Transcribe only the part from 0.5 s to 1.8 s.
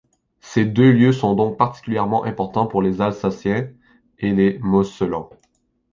deux lieux sont donc